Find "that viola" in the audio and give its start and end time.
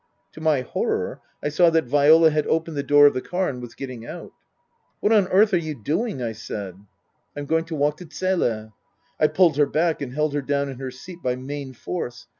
1.69-2.31